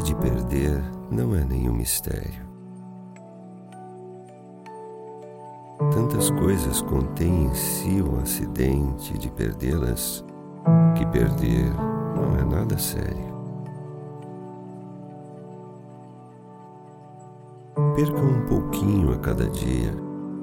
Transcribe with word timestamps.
de 0.00 0.14
perder 0.14 0.80
não 1.10 1.34
é 1.34 1.44
nenhum 1.44 1.74
mistério. 1.74 2.46
Tantas 5.92 6.30
coisas 6.30 6.80
contém 6.82 7.46
em 7.46 7.54
si 7.54 8.00
o 8.00 8.20
acidente 8.20 9.18
de 9.18 9.28
perdê-las 9.30 10.24
que 10.96 11.04
perder 11.06 11.72
não 12.14 12.38
é 12.38 12.44
nada 12.44 12.78
sério. 12.78 13.32
Perca 17.96 18.20
um 18.20 18.46
pouquinho 18.46 19.12
a 19.12 19.18
cada 19.18 19.48
dia, 19.50 19.92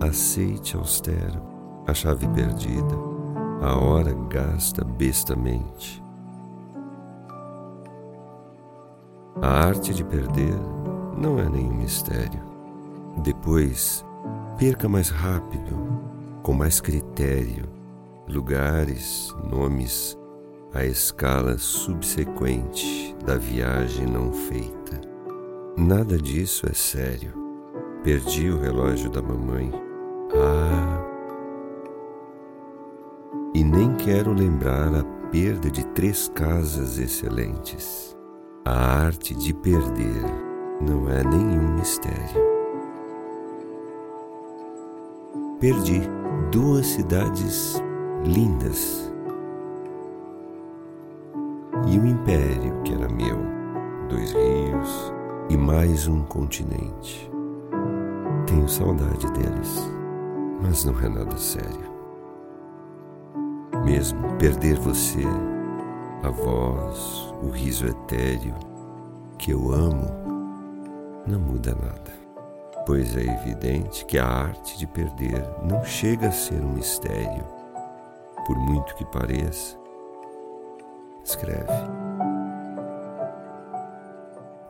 aceite 0.02 0.76
austero 0.76 1.50
a 1.90 1.94
chave 1.94 2.28
perdida, 2.30 2.96
a 3.62 3.78
hora 3.78 4.14
gasta 4.30 4.84
bestamente. 4.84 6.04
A 9.42 9.48
arte 9.66 9.94
de 9.94 10.04
perder 10.04 10.56
não 11.18 11.40
é 11.40 11.48
nenhum 11.50 11.74
mistério. 11.74 12.42
Depois, 13.24 14.06
perca 14.58 14.88
mais 14.90 15.10
rápido, 15.10 15.76
com 16.44 16.54
mais 16.54 16.82
critério, 16.82 17.70
lugares, 18.28 19.34
nomes, 19.50 20.18
a 20.74 20.86
escala 20.86 21.58
subsequente 21.58 23.16
da 23.26 23.36
viagem 23.36 24.06
não 24.06 24.32
feita. 24.32 25.02
Nada 25.78 26.18
disso 26.18 26.68
é 26.70 26.74
sério. 26.74 27.34
Perdi 28.04 28.50
o 28.50 28.60
relógio 28.60 29.10
da 29.10 29.22
mamãe. 29.22 29.72
Ah! 30.36 31.06
E 33.54 33.64
nem 33.64 33.96
quero 33.96 34.32
lembrar 34.32 34.94
a 34.94 35.04
perda 35.32 35.70
de 35.70 35.86
três 35.88 36.30
casas 36.30 36.98
excelentes. 36.98 38.16
A 38.72 39.06
arte 39.06 39.34
de 39.34 39.52
perder 39.52 40.24
não 40.80 41.10
é 41.10 41.24
nenhum 41.24 41.74
mistério. 41.74 42.40
Perdi 45.60 46.04
duas 46.52 46.86
cidades 46.86 47.82
lindas 48.24 49.12
e 51.88 51.98
o 51.98 52.06
império 52.06 52.80
que 52.84 52.94
era 52.94 53.10
meu, 53.10 53.40
dois 54.08 54.34
rios 54.34 55.14
e 55.50 55.58
mais 55.58 56.08
um 56.08 56.22
continente. 56.26 57.28
Tenho 58.46 58.70
saudade 58.70 59.32
deles, 59.32 59.92
mas 60.62 60.86
não 60.86 60.94
é 61.00 61.10
nada 61.10 61.36
sério. 61.38 61.90
Mesmo 63.84 64.22
perder 64.38 64.78
você, 64.78 65.26
a 66.22 66.30
voz, 66.30 67.29
o 67.42 67.50
riso 67.50 67.86
etéreo 67.86 68.56
que 69.38 69.52
eu 69.52 69.72
amo, 69.72 71.24
não 71.26 71.40
muda 71.40 71.74
nada, 71.76 72.12
pois 72.86 73.16
é 73.16 73.22
evidente 73.22 74.06
que 74.06 74.18
a 74.18 74.26
arte 74.26 74.78
de 74.78 74.86
perder 74.86 75.42
não 75.64 75.84
chega 75.86 76.28
a 76.28 76.32
ser 76.32 76.62
um 76.62 76.74
mistério, 76.74 77.46
por 78.46 78.58
muito 78.58 78.96
que 78.96 79.06
pareça. 79.06 79.78
Escreve. 81.24 81.72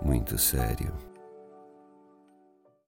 Muito 0.02 0.38
sério. 0.38 0.94